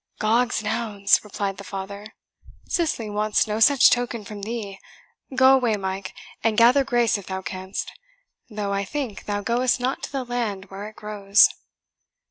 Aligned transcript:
"Gogsnouns!" 0.19 1.23
replied 1.23 1.57
the 1.57 1.63
father, 1.63 2.15
"Cicely 2.67 3.07
wants 3.07 3.45
no 3.45 3.59
such 3.59 3.91
token 3.91 4.25
from 4.25 4.41
thee. 4.41 4.79
Go 5.35 5.53
away, 5.53 5.75
Mike, 5.77 6.15
and 6.43 6.57
gather 6.57 6.83
grace 6.83 7.19
if 7.19 7.27
thou 7.27 7.43
canst, 7.43 7.91
though 8.49 8.73
I 8.73 8.83
think 8.83 9.25
thou 9.25 9.41
goest 9.41 9.79
not 9.79 10.01
to 10.01 10.11
the 10.11 10.23
land 10.25 10.71
where 10.71 10.87
it 10.89 10.95
grows." 10.95 11.49